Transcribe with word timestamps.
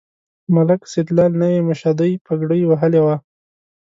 ملک 0.55 0.81
سیدلال 0.93 1.31
نوې 1.41 1.59
مشدۍ 1.67 2.11
پګړۍ 2.25 2.61
وهلې 2.65 3.01
وه. 3.05 3.15